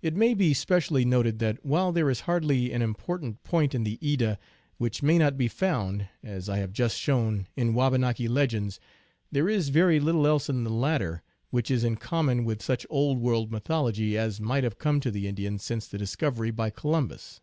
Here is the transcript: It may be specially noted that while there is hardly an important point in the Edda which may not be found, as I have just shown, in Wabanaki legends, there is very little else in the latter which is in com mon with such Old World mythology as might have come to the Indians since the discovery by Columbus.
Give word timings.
It 0.00 0.16
may 0.16 0.32
be 0.32 0.54
specially 0.54 1.04
noted 1.04 1.40
that 1.40 1.62
while 1.62 1.92
there 1.92 2.08
is 2.08 2.20
hardly 2.20 2.72
an 2.72 2.80
important 2.80 3.44
point 3.44 3.74
in 3.74 3.84
the 3.84 3.98
Edda 4.02 4.38
which 4.78 5.02
may 5.02 5.18
not 5.18 5.36
be 5.36 5.46
found, 5.46 6.08
as 6.22 6.48
I 6.48 6.56
have 6.56 6.72
just 6.72 6.96
shown, 6.96 7.46
in 7.54 7.74
Wabanaki 7.74 8.28
legends, 8.28 8.80
there 9.30 9.46
is 9.46 9.68
very 9.68 10.00
little 10.00 10.26
else 10.26 10.48
in 10.48 10.64
the 10.64 10.70
latter 10.70 11.22
which 11.50 11.70
is 11.70 11.84
in 11.84 11.96
com 11.96 12.24
mon 12.24 12.44
with 12.46 12.62
such 12.62 12.86
Old 12.88 13.18
World 13.18 13.52
mythology 13.52 14.16
as 14.16 14.40
might 14.40 14.64
have 14.64 14.78
come 14.78 15.00
to 15.00 15.10
the 15.10 15.28
Indians 15.28 15.62
since 15.62 15.86
the 15.86 15.98
discovery 15.98 16.50
by 16.50 16.70
Columbus. 16.70 17.42